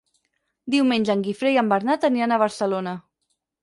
Diumenge 0.75 1.13
en 1.15 1.23
Guifré 1.29 1.53
i 1.53 1.61
en 1.65 1.71
Bernat 1.77 2.11
aniran 2.13 2.37
a 2.37 2.43
Barcelona. 2.49 3.01